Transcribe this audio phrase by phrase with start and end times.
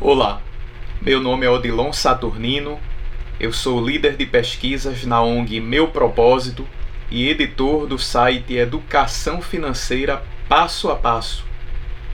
[0.00, 0.40] Olá,
[1.02, 2.78] meu nome é Odilon Saturnino,
[3.40, 6.64] eu sou líder de pesquisas na ONG Meu Propósito
[7.10, 11.44] e editor do site Educação Financeira Passo a Passo.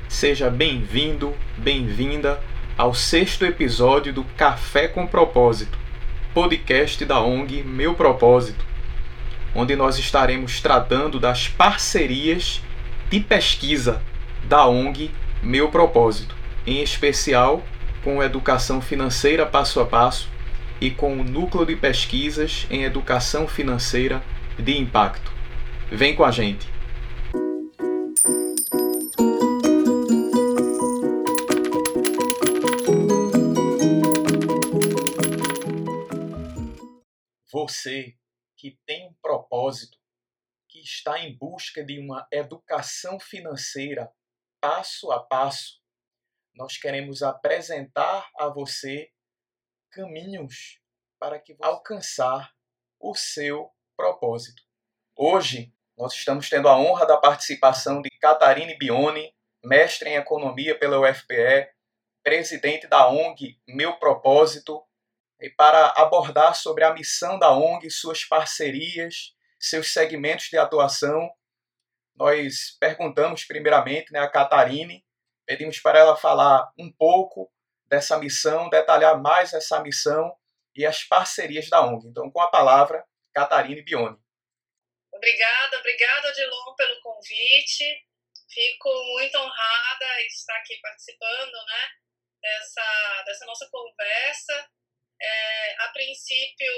[0.08, 2.40] Seja bem-vindo, bem-vinda
[2.74, 5.78] ao sexto episódio do Café com Propósito,
[6.32, 8.64] podcast da ONG Meu Propósito,
[9.54, 12.62] onde nós estaremos tratando das parcerias
[13.10, 14.01] de pesquisa
[14.44, 15.10] da ONG
[15.42, 16.34] Meu Propósito,
[16.66, 17.62] em especial
[18.05, 20.28] com Educação Financeira Passo a Passo
[20.78, 24.22] e com o Núcleo de Pesquisas em Educação Financeira
[24.58, 25.32] de Impacto.
[25.90, 26.68] Vem com a gente!
[37.50, 38.14] Você
[38.59, 39.96] que tem um propósito,
[40.68, 44.12] que está em busca de uma educação financeira
[44.60, 45.84] passo a passo,
[46.54, 49.10] nós queremos apresentar a você
[49.90, 50.80] caminhos
[51.18, 52.52] para que você alcançar
[53.01, 54.62] o seu propósito.
[55.16, 60.98] Hoje, nós estamos tendo a honra da participação de Catarine Bione, mestre em economia pela
[61.01, 61.68] UFPE,
[62.23, 64.83] presidente da ONG Meu Propósito,
[65.41, 71.31] e para abordar sobre a missão da ONG, suas parcerias, seus segmentos de atuação,
[72.14, 75.04] nós perguntamos primeiramente né, a Catarine
[75.47, 77.53] Pedimos para ela falar um pouco
[77.87, 80.34] dessa missão, detalhar mais essa missão
[80.75, 82.09] e as parcerias da ONG.
[82.09, 84.19] Então, com a palavra, Catarina Bione.
[85.12, 88.06] Obrigada, obrigada, Odilon, pelo convite.
[88.48, 91.89] Fico muito honrada em estar aqui participando né,
[92.41, 94.70] dessa, dessa nossa conversa.
[95.20, 96.73] É, a princípio,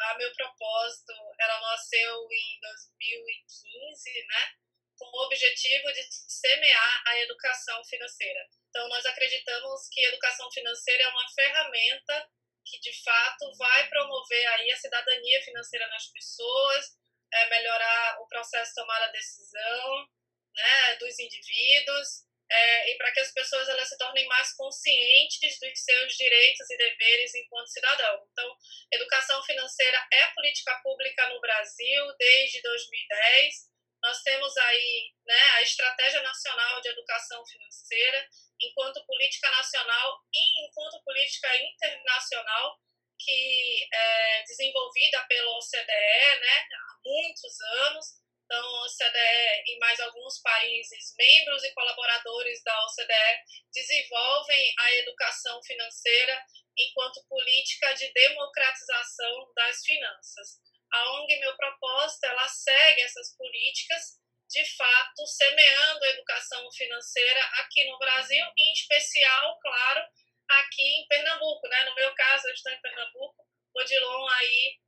[0.00, 4.63] a meu propósito, ela nasceu em 2015, né?
[4.98, 8.46] Com o objetivo de semear a educação financeira.
[8.68, 12.28] Então, nós acreditamos que educação financeira é uma ferramenta
[12.64, 16.96] que, de fato, vai promover aí a cidadania financeira nas pessoas,
[17.32, 20.08] é, melhorar o processo de tomar a decisão
[20.54, 25.80] né, dos indivíduos, é, e para que as pessoas elas se tornem mais conscientes dos
[25.80, 28.26] seus direitos e deveres enquanto cidadão.
[28.30, 28.56] Então,
[28.92, 33.73] educação financeira é política pública no Brasil desde 2010
[34.04, 38.28] nós temos aí né, a Estratégia Nacional de Educação Financeira,
[38.60, 42.78] enquanto política nacional e enquanto política internacional,
[43.18, 48.06] que é desenvolvida pela OCDE né, há muitos anos.
[48.44, 53.40] Então, a OCDE e mais alguns países membros e colaboradores da OCDE
[53.72, 56.44] desenvolvem a educação financeira
[56.76, 64.64] enquanto política de democratização das finanças a ONG Meu Propósito, ela segue essas políticas, de
[64.76, 70.06] fato, semeando a educação financeira aqui no Brasil, em especial, claro,
[70.48, 71.84] aqui em Pernambuco, né?
[71.84, 73.44] No meu caso, eu estou em Pernambuco,
[73.74, 74.78] Odilon aí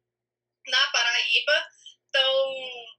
[0.68, 1.66] na Paraíba.
[2.08, 2.54] Então,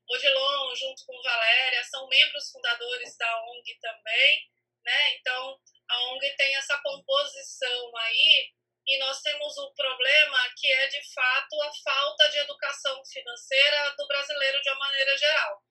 [0.09, 4.50] Odilon, junto com Valéria, são membros fundadores da ONG também,
[4.84, 5.16] né?
[5.16, 5.59] Então,
[5.90, 8.51] a ONG tem essa composição aí
[8.88, 14.08] e nós temos o problema que é, de fato, a falta de educação financeira do
[14.08, 15.62] brasileiro de uma maneira geral.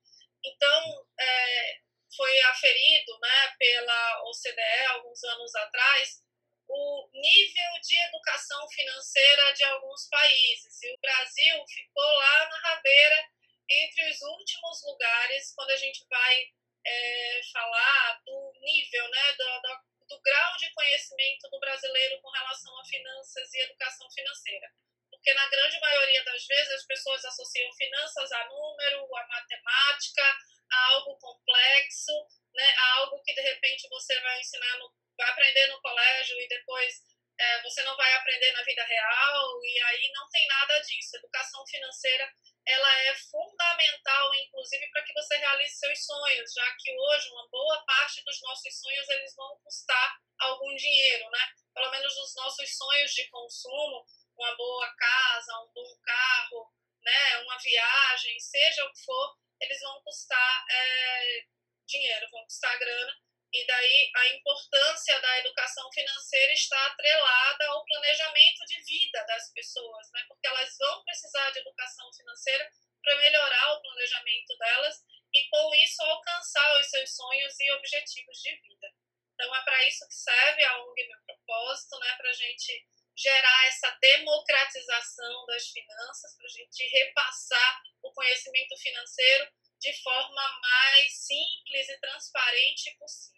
[0.44, 1.78] Então, é,
[2.14, 6.22] foi aferido né, pela OCDE alguns anos atrás
[6.68, 10.82] o nível de educação financeira de alguns países.
[10.82, 13.28] E o Brasil ficou lá na rabeira,
[13.68, 16.44] entre os últimos lugares, quando a gente vai
[16.84, 22.78] é, falar do nível, né, do, do do grau de conhecimento do brasileiro com relação
[22.78, 24.70] a finanças e educação financeira.
[25.10, 30.22] Porque na grande maioria das vezes as pessoas associam finanças a número, a matemática,
[30.70, 32.12] a algo complexo,
[32.54, 36.48] né, a algo que de repente você vai ensinar, no, vai aprender no colégio e
[36.48, 37.02] depois
[37.38, 41.16] é, você não vai aprender na vida real, e aí não tem nada disso.
[41.16, 42.30] Educação financeira
[42.66, 47.84] ela é fundamental, inclusive, para que você realize seus sonhos, já que hoje uma boa
[47.84, 51.46] parte dos nossos sonhos eles vão custar algum dinheiro, né?
[51.72, 54.04] Pelo menos os nossos sonhos de consumo,
[54.36, 56.72] uma boa casa, um bom carro,
[57.02, 57.38] né?
[57.38, 61.44] Uma viagem, seja o que for, eles vão custar é,
[61.86, 63.25] dinheiro, vão custar grana.
[63.56, 70.10] E daí a importância da educação financeira está atrelada ao planejamento de vida das pessoas,
[70.12, 70.22] né?
[70.28, 72.70] porque elas vão precisar de educação financeira
[73.02, 74.96] para melhorar o planejamento delas
[75.32, 78.92] e, com isso, alcançar os seus sonhos e objetivos de vida.
[79.32, 82.14] Então, é para isso que serve a ONG Meu Propósito, né?
[82.16, 82.86] para a gente
[83.16, 89.50] gerar essa democratização das finanças, para a gente repassar o conhecimento financeiro
[89.80, 93.35] de forma mais simples e transparente possível.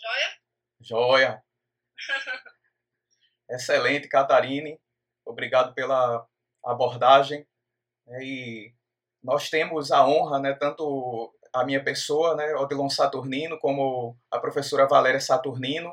[0.00, 0.28] Joia?
[0.80, 1.42] Joia.
[3.50, 4.80] Excelente, Catarine.
[5.24, 6.26] Obrigado pela
[6.64, 7.46] abordagem.
[8.22, 8.72] E
[9.22, 14.88] nós temos a honra, né, tanto a minha pessoa, né, Odilon Saturnino, como a professora
[14.88, 15.92] Valéria Saturnino,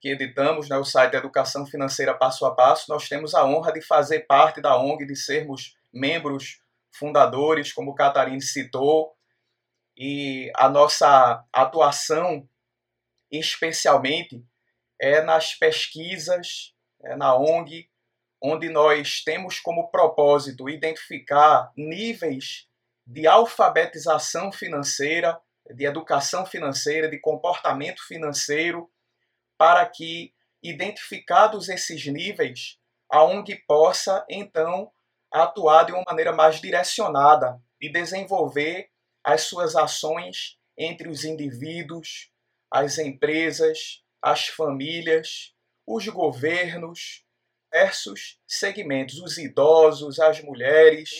[0.00, 3.82] que editamos né, o site Educação Financeira Passo a Passo, nós temos a honra de
[3.82, 6.62] fazer parte da ONG, de sermos membros
[6.92, 9.12] fundadores, como Catarine citou,
[9.96, 12.48] e a nossa atuação,
[13.30, 14.44] especialmente,
[15.00, 17.88] é nas pesquisas, é na ONG,
[18.40, 22.68] onde nós temos como propósito identificar níveis
[23.06, 25.40] de alfabetização financeira,
[25.70, 28.90] de educação financeira, de comportamento financeiro,
[29.56, 30.32] para que,
[30.62, 32.78] identificados esses níveis,
[33.10, 34.90] a ONG possa, então,
[35.32, 38.90] atuar de uma maneira mais direcionada e desenvolver
[39.22, 42.30] as suas ações entre os indivíduos,
[42.70, 45.54] as empresas, as famílias,
[45.86, 47.24] os governos,
[47.70, 51.10] diversos segmentos, os idosos, as mulheres.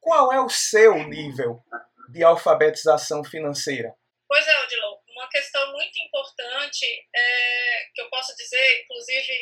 [0.00, 1.62] Qual é o seu nível
[2.10, 3.94] de alfabetização financeira?
[4.28, 9.32] Pois é, Odilon, uma questão muito importante é, que eu posso dizer, inclusive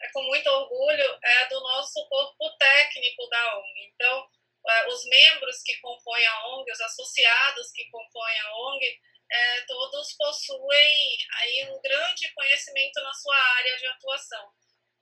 [0.00, 3.92] é, com muito orgulho, é do nosso corpo técnico da ONG.
[3.94, 4.28] Então,
[4.68, 9.00] é, os membros que compõem a ONG, os associados que compõem a ONG,
[9.30, 14.52] é, todos possuem aí um grande conhecimento na sua área de atuação.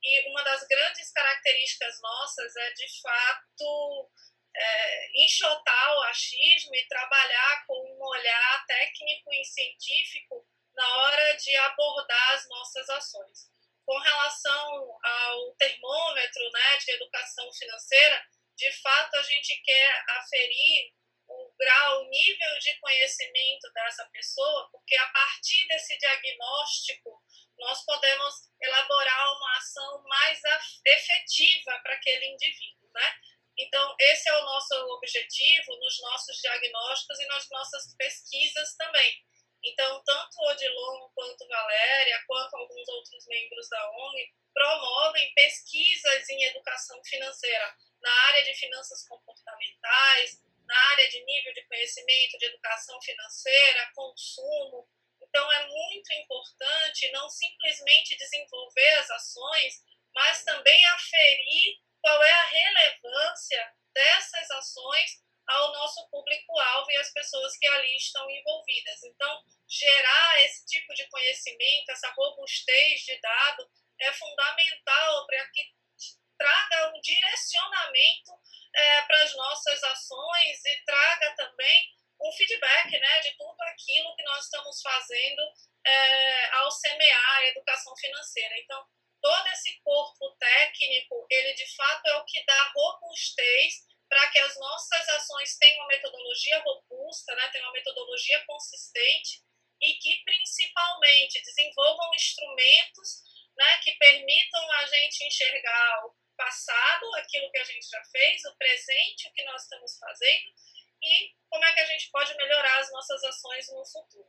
[0.03, 4.09] E uma das grandes características nossas é, de fato,
[4.55, 11.55] é, enxotar o achismo e trabalhar com um olhar técnico e científico na hora de
[11.55, 13.49] abordar as nossas ações.
[13.85, 18.25] Com relação ao termômetro né, de educação financeira,
[18.55, 20.93] de fato a gente quer aferir
[21.65, 27.23] grau, o nível de conhecimento dessa pessoa, porque a partir desse diagnóstico
[27.57, 30.39] nós podemos elaborar uma ação mais
[30.85, 33.15] efetiva para aquele indivíduo, né?
[33.57, 39.15] Então, esse é o nosso objetivo nos nossos diagnósticos e nas nossas pesquisas também.
[39.63, 46.43] Então, tanto o Odilon, quanto Valéria, quanto alguns outros membros da ONG promovem pesquisas em
[46.43, 52.99] educação financeira na área de finanças comportamentais, na área de nível de conhecimento, de educação
[53.01, 54.87] financeira, consumo.
[55.21, 59.83] Então, é muito importante não simplesmente desenvolver as ações,
[60.13, 67.57] mas também aferir qual é a relevância dessas ações ao nosso público-alvo e às pessoas
[67.57, 69.03] que ali estão envolvidas.
[69.03, 73.69] Então, gerar esse tipo de conhecimento, essa robustez de dado,
[73.99, 75.73] é fundamental para que
[76.37, 78.31] traga um direcionamento
[78.75, 81.89] é, para as nossas ações e traga também
[82.21, 85.41] um feedback né, de tudo aquilo que nós estamos fazendo
[85.85, 88.57] é, ao semear a educação financeira.
[88.59, 88.83] Então,
[89.21, 94.55] todo esse corpo técnico, ele de fato é o que dá robustez para que as
[94.57, 99.43] nossas ações tenham uma metodologia robusta, né, tenham uma metodologia consistente
[99.81, 103.23] e que principalmente desenvolvam instrumentos
[103.57, 108.55] né, que permitam a gente enxergar o passado, aquilo que a gente já fez, o
[108.57, 110.51] presente, o que nós estamos fazendo
[111.01, 114.27] e como é que a gente pode melhorar as nossas ações no futuro.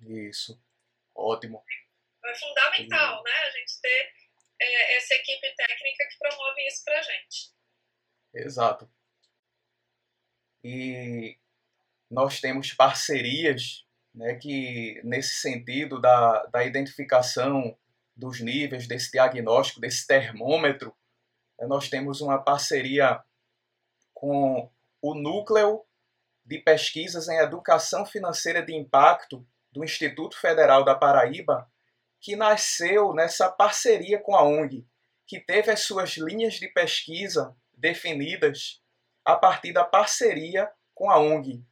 [0.00, 0.60] Isso,
[1.14, 1.64] ótimo.
[2.24, 4.12] É fundamental, né, a gente ter
[4.60, 7.52] é, essa equipe técnica que promove isso para a gente.
[8.32, 8.90] Exato.
[10.62, 11.38] E
[12.10, 13.84] nós temos parcerias
[14.14, 17.78] né, que, nesse sentido da, da identificação
[18.16, 20.96] dos níveis, desse diagnóstico, desse termômetro,
[21.60, 23.22] nós temos uma parceria
[24.12, 24.70] com
[25.00, 25.84] o Núcleo
[26.44, 31.70] de Pesquisas em Educação Financeira de Impacto do Instituto Federal da Paraíba,
[32.20, 34.86] que nasceu nessa parceria com a ONG,
[35.26, 38.80] que teve as suas linhas de pesquisa definidas
[39.24, 41.64] a partir da parceria com a ONG,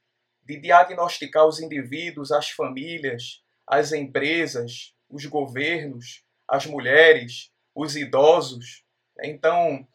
[0.43, 8.85] de diagnosticar os indivíduos, as famílias, as empresas, os governos, as mulheres, os idosos.
[9.23, 9.87] Então,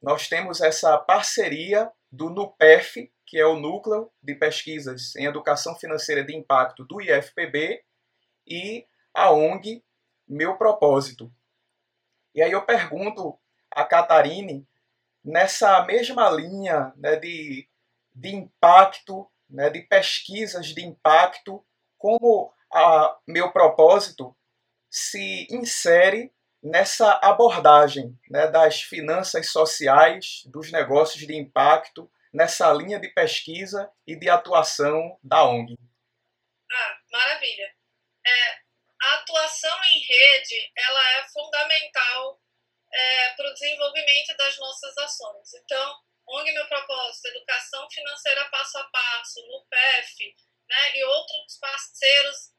[0.00, 6.24] nós temos essa parceria do NUPEF, que é o Núcleo de Pesquisas em Educação Financeira
[6.24, 7.82] de Impacto do IFPB,
[8.46, 9.82] e a ONG
[10.26, 11.32] Meu Propósito.
[12.34, 13.38] E aí eu pergunto
[13.70, 14.66] a Catarine
[15.24, 17.68] nessa mesma linha né, de,
[18.14, 21.64] de impacto, né, de pesquisas de impacto,
[21.96, 24.34] como a meu propósito
[24.90, 33.08] se insere nessa abordagem né, das finanças sociais, dos negócios de impacto, nessa linha de
[33.08, 35.76] pesquisa e de atuação da ONG.
[36.70, 37.74] Ah, maravilha.
[38.24, 38.52] É,
[39.02, 42.40] a atuação em rede ela é fundamental
[42.92, 45.54] é, desenvolvimento das nossas ações.
[45.54, 50.36] Então, ONG Meu Propósito, Educação Financeira Passo a Passo, no PEF,
[50.68, 52.52] né, e outros parceiros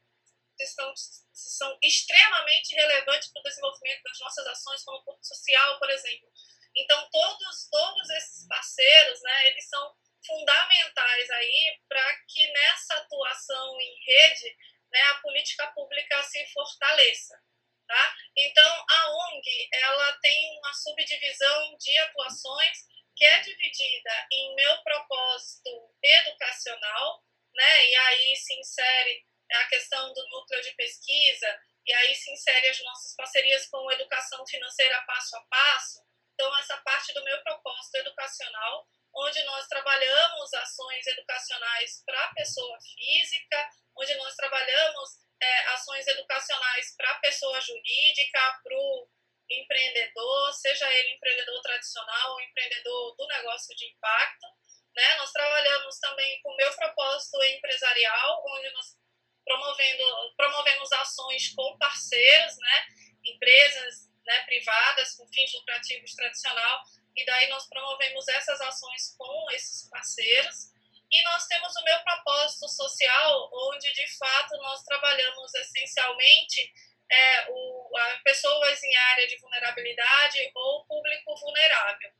[0.56, 0.92] que estão,
[1.32, 3.30] são extremamente relevantes
[4.00, 6.28] para o desenvolvimento das nossas ações, como o Corpo Social, por exemplo.
[6.76, 9.94] Então, todos, todos esses parceiros, né, eles são
[10.26, 14.56] fundamentais aí para que nessa atuação em rede
[14.90, 17.38] né, a política pública se fortaleça.
[17.86, 18.16] Tá?
[18.36, 22.78] Então, a ONG ela tem uma subdivisão de atuações
[23.14, 25.70] que é dividida em meu propósito
[26.02, 27.22] educacional,
[27.54, 27.86] né?
[27.86, 32.80] e aí se insere a questão do núcleo de pesquisa, e aí se insere as
[32.80, 36.02] nossas parcerias com educação financeira passo a passo.
[36.32, 42.78] Então, essa parte do meu propósito educacional, onde nós trabalhamos ações educacionais para a pessoa
[42.80, 45.10] física, onde nós trabalhamos
[45.40, 47.60] é, ações educacionais para a pessoa
[48.44, 49.08] jurídica, para o
[49.50, 54.46] empreendedor, seja ele empreendedor tradicional ou empreendedor do negócio de impacto.
[54.94, 55.16] Né?
[55.16, 58.96] Nós trabalhamos também com o meu propósito empresarial, onde nós
[59.44, 62.86] promovendo, promovemos ações com parceiros, né?
[63.24, 66.82] empresas né, privadas com fins lucrativos tradicional,
[67.14, 70.72] e daí nós promovemos essas ações com esses parceiros.
[71.10, 76.72] E nós temos o meu propósito social, onde de fato nós trabalhamos essencialmente
[77.10, 82.10] é, o, a pessoas em área de vulnerabilidade ou público vulnerável.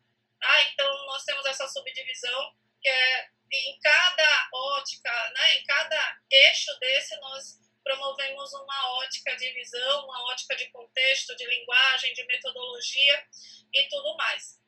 [0.41, 0.63] Tá?
[0.63, 7.17] Então, nós temos essa subdivisão, que é em cada ótica, né, em cada eixo desse,
[7.21, 13.27] nós promovemos uma ótica de visão, uma ótica de contexto, de linguagem, de metodologia
[13.73, 14.61] e tudo mais.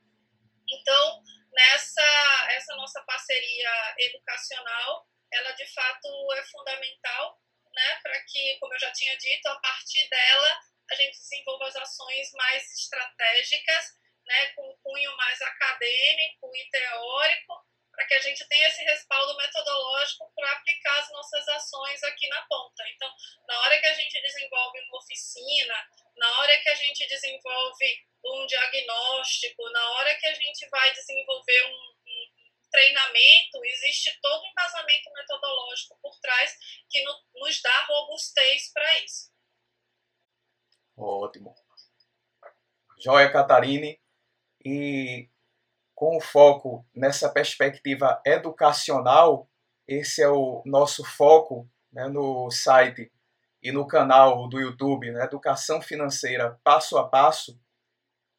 [0.68, 7.40] Então, nessa essa nossa parceria educacional, ela de fato é fundamental,
[7.76, 11.76] né, para que, como eu já tinha dito, a partir dela a gente desenvolva as
[11.76, 13.84] ações mais estratégicas,
[14.24, 19.36] né, com um cunho mais acadêmico e teórico, para que a gente tenha esse respaldo
[19.36, 22.84] metodológico para aplicar as nossas ações aqui na ponta.
[22.88, 23.10] Então,
[23.48, 25.74] na hora que a gente desenvolve uma oficina,
[26.16, 31.64] na hora que a gente desenvolve um diagnóstico, na hora que a gente vai desenvolver
[31.64, 31.95] um
[32.76, 36.54] treinamento, existe todo um embasamento metodológico por trás
[36.90, 39.32] que no, nos dá robustez para isso.
[40.94, 41.54] Ótimo.
[42.98, 43.98] Joia Catarine.
[44.62, 45.30] E
[45.94, 49.48] com o foco nessa perspectiva educacional,
[49.86, 53.10] esse é o nosso foco né, no site
[53.62, 57.58] e no canal do YouTube, né, Educação Financeira Passo a Passo,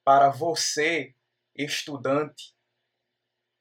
[0.04, 1.16] para você,
[1.56, 2.57] estudante,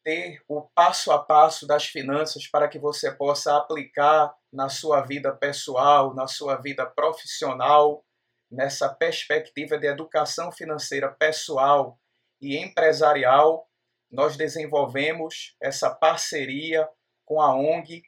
[0.06, 5.34] ter o passo a passo das finanças para que você possa aplicar na sua vida
[5.34, 8.06] pessoal, na sua vida profissional,
[8.48, 11.98] nessa perspectiva de educação financeira pessoal
[12.40, 13.68] e empresarial,
[14.08, 16.88] nós desenvolvemos essa parceria
[17.24, 18.04] com a ONG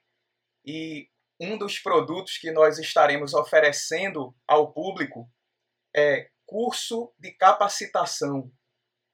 [0.64, 1.08] e
[1.40, 5.28] um dos produtos que nós estaremos oferecendo ao público
[5.92, 8.52] é curso de capacitação,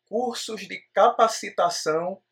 [0.06, 2.22] cursos de capacitação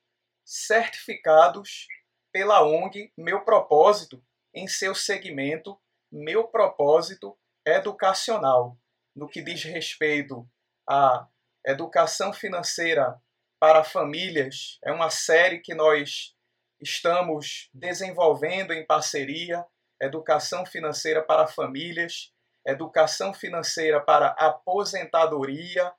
[0.44, 1.86] certificados
[2.32, 5.78] pela ONG Meu Propósito em seu segmento
[6.10, 8.76] Meu Propósito Educacional,
[9.14, 10.48] no que diz respeito
[10.88, 11.26] à
[11.64, 13.20] educação financeira
[13.60, 14.78] para famílias.
[14.84, 16.34] É uma série que nós
[16.80, 19.64] estamos desenvolvendo em parceria,
[20.00, 22.32] educação financeira para famílias
[22.66, 25.92] educação financeira para aposentadoria.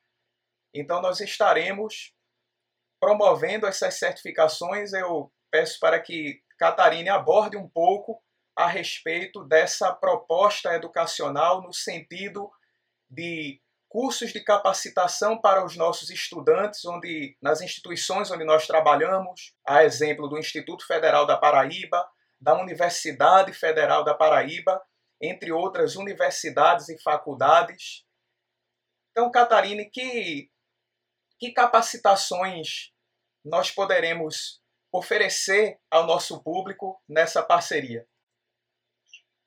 [0.73, 2.13] Então, nós estaremos
[3.03, 4.93] promovendo essas certificações.
[4.93, 8.23] Eu peço para que Catarine aborde um pouco
[8.55, 12.49] a respeito dessa proposta educacional no sentido
[13.09, 19.83] de cursos de capacitação para os nossos estudantes, onde nas instituições onde nós trabalhamos, a
[19.83, 22.07] exemplo do Instituto Federal da Paraíba,
[22.39, 24.81] da Universidade Federal da Paraíba,
[25.21, 28.05] entre outras universidades e faculdades.
[29.11, 30.49] Então, Catarine, que,
[31.37, 32.92] que capacitações
[33.43, 38.05] nós poderemos oferecer ao nosso público nessa parceria?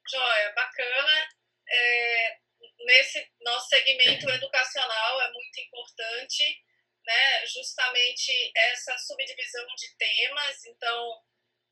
[0.08, 1.28] Joia, bacana.
[1.68, 2.38] É,
[2.84, 6.62] nesse nosso segmento educacional é muito importante,
[7.04, 10.64] né, justamente essa subdivisão de temas.
[10.64, 11.22] Então,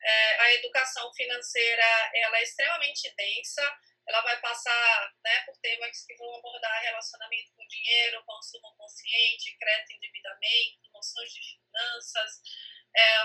[0.03, 6.15] é, a educação financeira ela é extremamente densa ela vai passar né, por temas que
[6.17, 12.43] vão abordar relacionamento com dinheiro, consumo consciente, crédito e endividamento, noções de finanças,
[12.95, 13.17] é,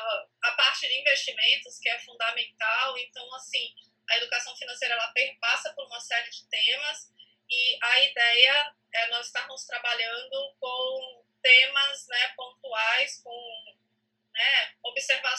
[0.43, 2.97] a parte de investimentos, que é fundamental.
[2.97, 3.75] Então, assim,
[4.09, 7.11] a educação financeira ela passa por uma série de temas
[7.49, 13.21] e a ideia é nós estarmos trabalhando com temas né, pontuais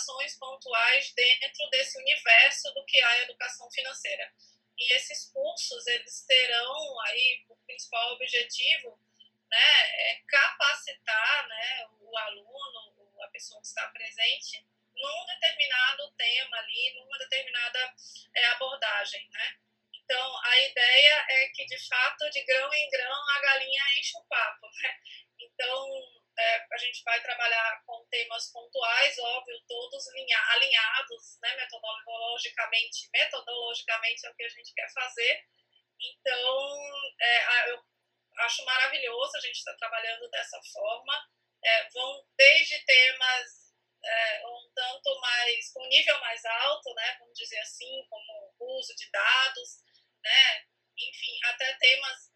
[0.01, 4.33] ações pontuais dentro desse universo do que é a educação financeira.
[4.81, 8.99] E esses cursos, eles terão aí o principal objetivo,
[9.51, 16.95] né, é capacitar, né, o aluno, a pessoa que está presente, num determinado tema ali,
[16.95, 17.95] numa determinada
[18.35, 19.57] é, abordagem, né?
[19.95, 24.25] Então, a ideia é que, de fato, de grão em grão, a galinha enche o
[24.25, 24.99] papo, né?
[25.39, 34.27] Então, é, a gente vai trabalhar com temas pontuais, óbvio, todos alinhados, né, metodologicamente, metodologicamente
[34.27, 35.45] é o que a gente quer fazer.
[36.01, 36.79] Então,
[37.21, 37.85] é, eu
[38.39, 41.29] acho maravilhoso a gente estar tá trabalhando dessa forma.
[41.63, 47.59] É, vão desde temas é, um tanto mais, com nível mais alto, né, vamos dizer
[47.59, 49.83] assim, como uso de dados,
[50.25, 50.65] né,
[50.97, 52.31] enfim, até temas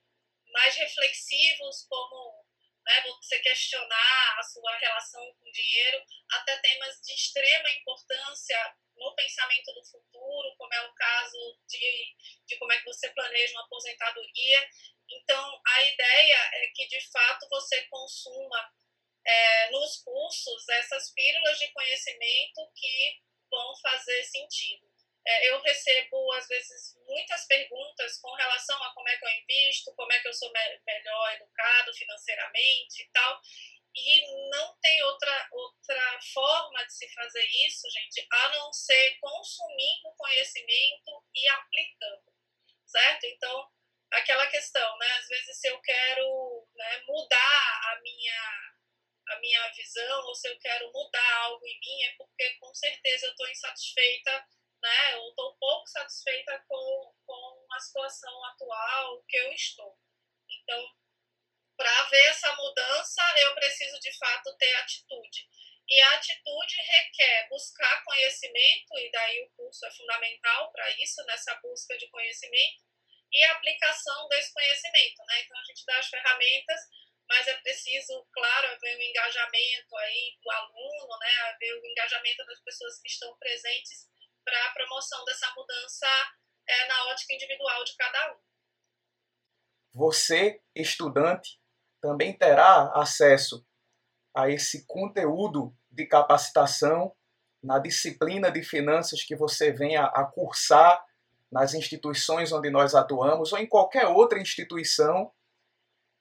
[0.52, 2.43] mais reflexivos, como
[2.84, 9.14] né, você questionar a sua relação com o dinheiro, até temas de extrema importância no
[9.14, 13.64] pensamento do futuro, como é o caso de, de como é que você planeja uma
[13.64, 14.68] aposentadoria.
[15.10, 18.72] Então, a ideia é que, de fato, você consuma
[19.26, 24.93] é, nos cursos essas pílulas de conhecimento que vão fazer sentido.
[25.26, 29.94] É, eu recebo, às vezes, muitas perguntas com relação a como é que eu invisto,
[29.94, 33.40] como é que eu sou me melhor educado financeiramente e tal.
[33.96, 40.14] E não tem outra, outra forma de se fazer isso, gente, a não ser consumindo
[40.16, 42.32] conhecimento e aplicando,
[42.84, 43.24] certo?
[43.24, 43.70] Então,
[44.12, 45.10] aquela questão, né?
[45.12, 48.74] Às vezes, se eu quero né, mudar a minha
[49.26, 53.24] a minha visão ou se eu quero mudar algo em mim é porque com certeza
[53.24, 54.46] eu estou insatisfeita,
[54.84, 55.16] né?
[55.16, 59.98] Ou estou pouco satisfeita com, com a situação atual que eu estou.
[60.62, 60.86] Então,
[61.74, 65.48] para ver essa mudança, eu preciso de fato ter atitude.
[65.88, 71.54] E a atitude requer buscar conhecimento, e daí o curso é fundamental para isso, nessa
[71.56, 72.82] busca de conhecimento,
[73.32, 75.24] e aplicação desse conhecimento.
[75.26, 75.40] Né?
[75.40, 76.80] Então, a gente dá as ferramentas
[77.28, 81.86] mas é preciso, claro, haver o um engajamento aí do aluno, né, haver o um
[81.86, 84.08] engajamento das pessoas que estão presentes
[84.44, 86.06] para a promoção dessa mudança
[86.66, 88.36] é, na ótica individual de cada um.
[89.94, 91.60] Você, estudante,
[92.00, 93.66] também terá acesso
[94.34, 97.14] a esse conteúdo de capacitação
[97.62, 101.02] na disciplina de finanças que você venha a cursar
[101.50, 105.32] nas instituições onde nós atuamos ou em qualquer outra instituição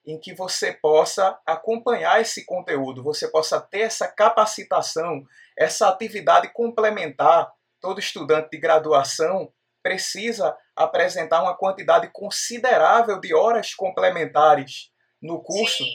[0.05, 5.25] em que você possa acompanhar esse conteúdo, você possa ter essa capacitação,
[5.57, 7.51] essa atividade complementar.
[7.83, 14.89] Todo estudante de graduação precisa apresentar uma quantidade considerável de horas complementares
[15.21, 15.83] no curso.
[15.83, 15.91] Sim,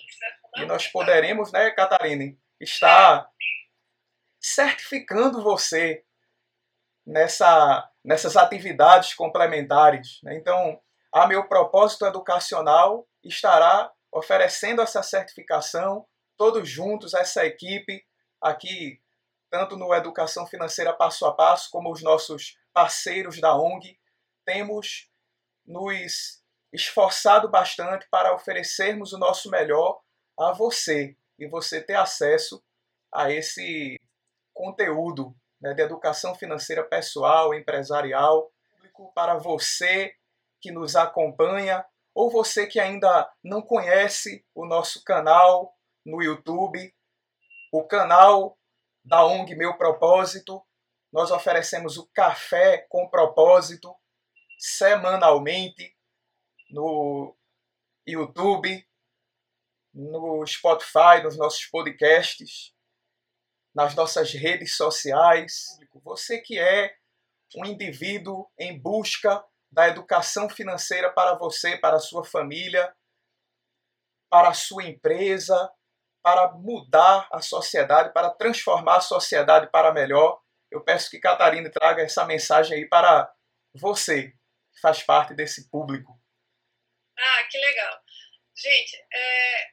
[0.57, 3.27] é e nós poderemos, né, Catarina, estar
[4.39, 6.05] certificando você
[7.07, 10.21] nessa, nessas atividades complementares.
[10.23, 10.37] Né?
[10.37, 10.79] Então,
[11.11, 18.05] a meu propósito educacional estará oferecendo essa certificação, todos juntos, essa equipe
[18.43, 19.01] aqui,
[19.51, 23.99] tanto no Educação Financeira Passo a Passo, como os nossos parceiros da ONG,
[24.45, 25.11] temos
[25.67, 30.01] nos esforçado bastante para oferecermos o nosso melhor
[30.39, 32.63] a você e você ter acesso
[33.13, 33.99] a esse
[34.53, 38.53] conteúdo né, de educação financeira pessoal, empresarial,
[39.15, 40.15] para você
[40.61, 41.85] que nos acompanha
[42.15, 46.93] ou você que ainda não conhece o nosso canal no YouTube,
[47.73, 48.59] o canal
[49.09, 50.63] da ONG Meu Propósito,
[51.11, 53.97] nós oferecemos o Café com Propósito
[54.59, 55.97] semanalmente
[56.71, 57.35] no
[58.07, 58.87] YouTube,
[59.95, 62.75] no Spotify, nos nossos podcasts,
[63.75, 65.65] nas nossas redes sociais.
[66.05, 66.95] Você que é
[67.57, 69.43] um indivíduo em busca
[69.73, 72.95] da educação financeira para você, para a sua família,
[74.29, 75.73] para a sua empresa,
[76.23, 80.41] para mudar a sociedade, para transformar a sociedade para melhor.
[80.71, 83.33] Eu peço que Catarina traga essa mensagem aí para
[83.75, 84.31] você,
[84.73, 86.13] que faz parte desse público.
[87.19, 88.01] Ah, que legal.
[88.57, 89.71] Gente, é,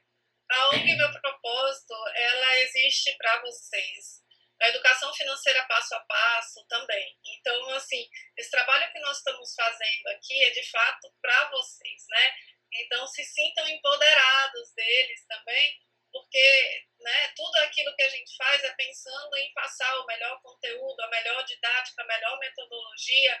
[0.50, 4.24] a ONG Meu Propósito, ela existe para vocês
[4.62, 7.18] a educação financeira passo a passo também.
[7.24, 12.34] Então, assim, esse trabalho que nós estamos fazendo aqui é de fato para vocês, né?
[12.72, 15.78] Então, se sintam empoderados deles também,
[16.16, 20.98] porque né, tudo aquilo que a gente faz é pensando em passar o melhor conteúdo,
[21.00, 23.38] a melhor didática, a melhor metodologia,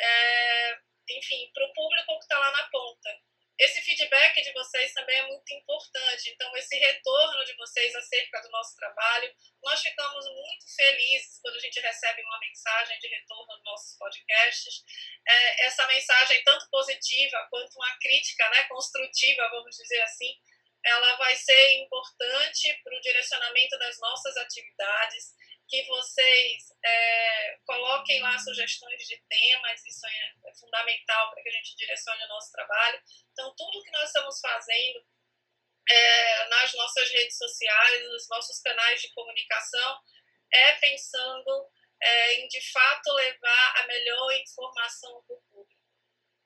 [0.00, 0.78] é,
[1.10, 3.10] enfim, para o público que está lá na ponta.
[3.58, 6.30] esse feedback de vocês também é muito importante.
[6.30, 11.60] Então, esse retorno de vocês acerca do nosso trabalho, nós ficamos muito felizes quando a
[11.60, 14.84] gente recebe uma mensagem de retorno nos nossos podcasts.
[15.26, 20.36] É, essa mensagem, tanto positiva quanto uma crítica né, construtiva, vamos dizer assim,
[20.84, 25.34] ela vai ser importante para o direcionamento das nossas atividades
[25.68, 31.52] que vocês é, coloquem lá sugestões de temas, isso é, é fundamental para que a
[31.52, 33.02] gente direcione o nosso trabalho.
[33.32, 35.04] Então, tudo que nós estamos fazendo
[35.88, 40.00] é, nas nossas redes sociais, nos nossos canais de comunicação,
[40.52, 41.68] é pensando
[42.00, 45.80] é, em, de fato, levar a melhor informação para o público.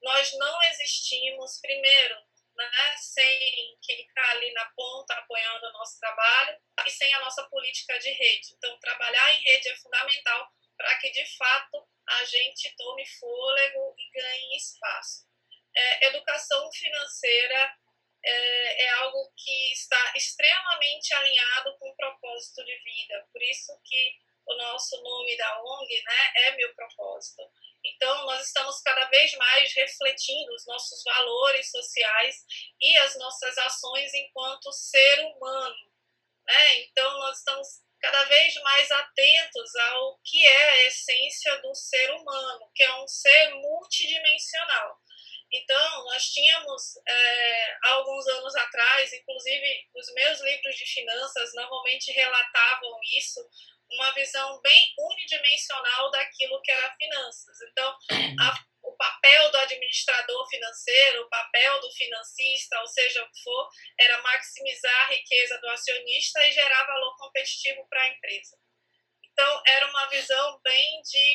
[0.02, 2.16] Nós não existimos, primeiro,
[2.64, 7.44] né, sem quem está ali na ponta apoiando o nosso trabalho e sem a nossa
[7.48, 8.52] política de rede.
[8.54, 14.10] Então, trabalhar em rede é fundamental para que, de fato, a gente tome fôlego e
[14.10, 15.28] ganhe espaço.
[15.76, 17.76] É, educação financeira
[18.24, 23.26] é, é, algo que está extremamente alinhado com o propósito de vida.
[23.32, 24.18] Por isso que
[24.50, 27.42] o nosso nome da ONG né, é Meu Propósito.
[27.84, 32.44] Então, nós estamos cada vez mais refletindo os nossos valores sociais
[32.80, 35.90] e as nossas ações enquanto ser humano.
[36.46, 36.80] Né?
[36.80, 37.68] Então, nós estamos
[38.00, 43.06] cada vez mais atentos ao que é a essência do ser humano, que é um
[43.06, 44.98] ser multidimensional.
[45.52, 53.00] Então, nós tínhamos, é, alguns anos atrás, inclusive os meus livros de finanças normalmente relatavam
[53.18, 53.40] isso,
[53.92, 57.60] uma visão bem unidimensional daquilo que era finanças.
[57.62, 57.96] Então,
[58.40, 63.68] a, o papel do administrador financeiro, o papel do financista, ou seja, o que for,
[63.98, 68.56] era maximizar a riqueza do acionista e gerar valor competitivo para a empresa.
[69.24, 71.34] Então, era uma visão bem de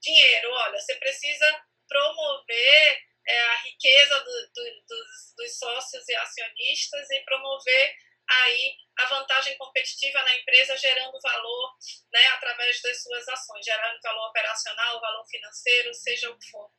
[0.00, 0.50] dinheiro.
[0.50, 7.20] Olha, você precisa promover é, a riqueza do, do, dos, dos sócios e acionistas e
[7.20, 7.94] promover
[8.28, 11.76] aí a vantagem competitiva na empresa gerando valor
[12.12, 16.70] né, através das suas ações, gerando valor operacional, valor financeiro, seja o que for.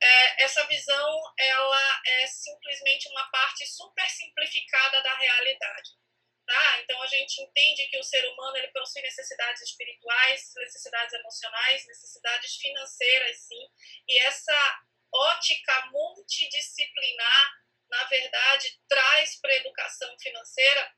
[0.00, 5.90] É, essa visão ela é simplesmente uma parte super simplificada da realidade.
[6.46, 6.80] Tá?
[6.80, 12.56] Então a gente entende que o ser humano ele possui necessidades espirituais, necessidades emocionais, necessidades
[12.56, 13.68] financeiras, sim,
[14.08, 14.80] e essa
[15.12, 17.52] ótica multidisciplinar
[17.90, 20.92] na verdade, traz para a educação financeira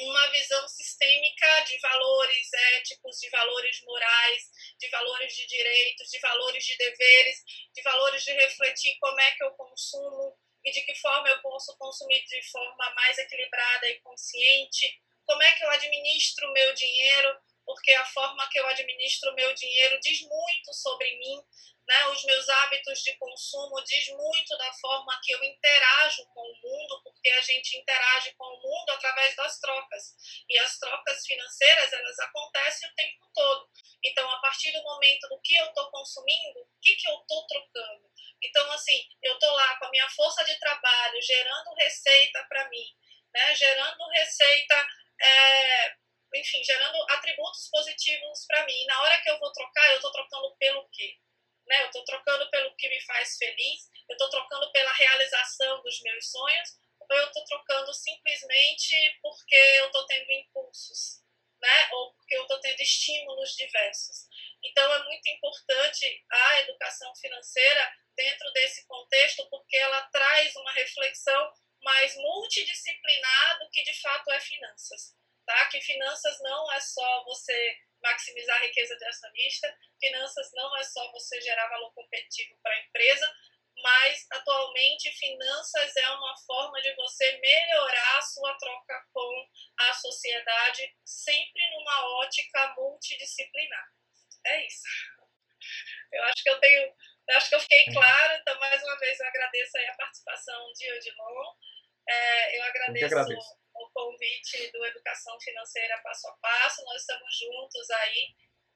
[0.00, 6.64] uma visão sistêmica de valores éticos, de valores morais, de valores de direitos, de valores
[6.64, 7.42] de deveres,
[7.74, 11.76] de valores de refletir como é que eu consumo e de que forma eu posso
[11.78, 17.40] consumir de forma mais equilibrada e consciente, como é que eu administro o meu dinheiro,
[17.68, 21.38] porque a forma que eu administro o meu dinheiro diz muito sobre mim,
[21.86, 26.56] né, os meus hábitos de consumo diz muito da forma que eu interajo com o
[26.62, 30.14] mundo, porque a gente interage com o mundo através das trocas.
[30.48, 33.68] E as trocas financeiras, elas acontecem o tempo todo.
[34.02, 37.46] Então, a partir do momento do que eu estou consumindo, o que, que eu estou
[37.46, 38.10] trocando?
[38.42, 42.96] Então, assim, eu estou lá com a minha força de trabalho, gerando receita para mim,
[43.34, 44.86] né, gerando receita...
[45.20, 48.84] É, enfim, gerando atributos positivos para mim.
[48.86, 51.18] Na hora que eu vou trocar, eu estou trocando pelo quê?
[51.68, 51.82] né?
[51.82, 56.30] Eu estou trocando pelo que me faz feliz, eu estou trocando pela realização dos meus
[56.30, 61.22] sonhos, ou eu estou trocando simplesmente porque eu estou tendo impulsos,
[61.60, 61.88] né?
[61.92, 64.26] Ou porque eu estou tendo estímulos diversos.
[64.64, 71.52] Então é muito importante a educação financeira dentro desse contexto, porque ela traz uma reflexão
[71.82, 75.16] mais multidisciplinar do que de fato é finanças.
[75.48, 75.64] Tá?
[75.70, 79.78] Que finanças não é só você maximizar a riqueza de acionista.
[79.98, 83.34] Finanças não é só você gerar valor competitivo para a empresa,
[83.82, 90.94] mas atualmente finanças é uma forma de você melhorar a sua troca com a sociedade,
[91.02, 93.88] sempre numa ótica multidisciplinar.
[94.44, 94.82] É isso.
[96.12, 96.94] Eu acho que eu tenho,
[97.28, 100.92] eu acho que eu fiquei clara, então mais uma vez eu agradeço a participação de
[100.92, 101.54] Odilon.
[102.06, 103.38] É, eu agradeço
[103.78, 106.84] o convite do Educação Financeira Passo a Passo.
[106.84, 108.34] Nós estamos juntos aí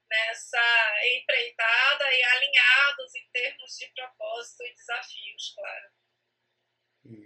[0.08, 5.90] nessa empreitada e alinhados em termos de propósito e desafios, claro.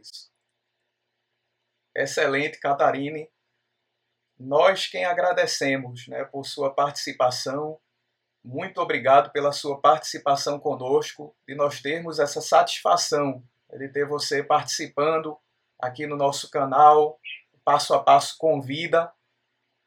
[0.01, 0.31] Isso.
[1.95, 3.31] Excelente, Catarine.
[4.39, 7.81] Nós quem agradecemos né, por sua participação.
[8.45, 15.37] Muito obrigado pela sua participação conosco, de nós termos essa satisfação de ter você participando
[15.79, 17.19] aqui no nosso canal,
[17.67, 19.13] Passo a Passo Convida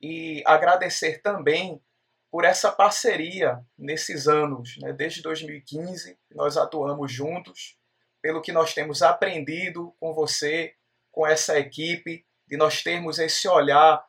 [0.02, 1.82] e agradecer também
[2.30, 4.92] por essa parceria nesses anos, né?
[4.92, 7.78] desde 2015 nós atuamos juntos
[8.22, 10.76] pelo que nós temos aprendido com você,
[11.10, 14.06] com essa equipe, de nós termos esse olhar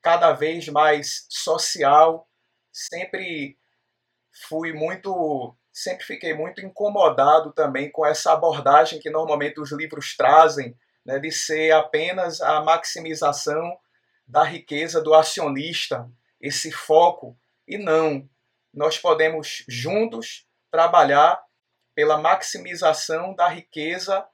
[0.00, 2.28] cada vez mais social.
[2.72, 3.58] Sempre
[4.46, 10.78] fui muito, sempre fiquei muito incomodado também com essa abordagem que normalmente os livros trazem,
[11.10, 13.76] né, de ser apenas a maximização
[14.24, 16.08] da riqueza do acionista,
[16.40, 17.36] esse foco.
[17.66, 18.30] E não,
[18.72, 21.42] nós podemos juntos trabalhar
[21.96, 24.24] pela maximização da riqueza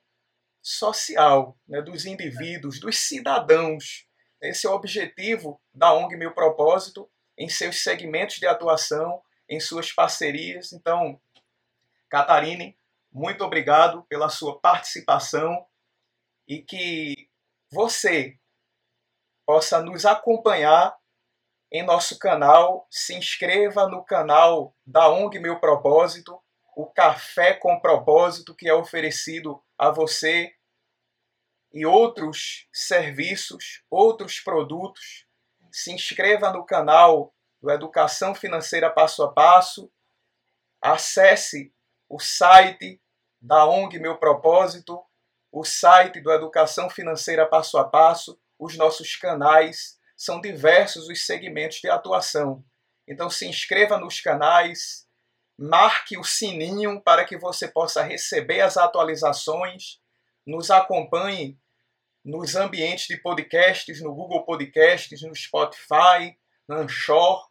[0.60, 4.06] social né, dos indivíduos, dos cidadãos.
[4.42, 9.92] Esse é o objetivo da ONG Meu Propósito em seus segmentos de atuação, em suas
[9.92, 10.74] parcerias.
[10.74, 11.18] Então,
[12.10, 12.76] Catarine,
[13.10, 15.66] muito obrigado pela sua participação
[16.46, 17.28] e que
[17.70, 18.38] você
[19.46, 20.96] possa nos acompanhar
[21.70, 22.86] em nosso canal.
[22.90, 26.40] Se inscreva no canal da ONG Meu Propósito,
[26.76, 30.54] o Café com Propósito, que é oferecido a você
[31.72, 35.26] e outros serviços, outros produtos.
[35.72, 39.90] Se inscreva no canal do Educação Financeira Passo a Passo.
[40.80, 41.74] Acesse
[42.08, 43.00] o site
[43.40, 45.02] da ONG Meu Propósito,
[45.58, 51.78] o site do Educação Financeira Passo a Passo, os nossos canais, são diversos os segmentos
[51.78, 52.62] de atuação.
[53.08, 55.08] Então se inscreva nos canais,
[55.56, 59.98] marque o sininho para que você possa receber as atualizações,
[60.44, 61.58] nos acompanhe
[62.22, 66.36] nos ambientes de podcasts, no Google Podcasts, no Spotify,
[66.68, 67.48] no Anchor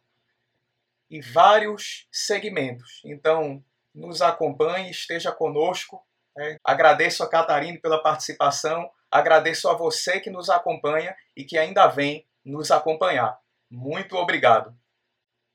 [1.10, 3.02] e vários segmentos.
[3.04, 6.06] Então, nos acompanhe, esteja conosco.
[6.36, 6.58] Né?
[6.64, 12.28] Agradeço a Catarina pela participação, agradeço a você que nos acompanha e que ainda vem
[12.44, 13.38] nos acompanhar.
[13.70, 14.76] Muito obrigado.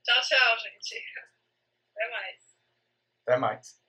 [0.03, 0.95] Tchau, tchau, gente.
[1.95, 2.37] Até mais.
[3.25, 3.80] Até mais.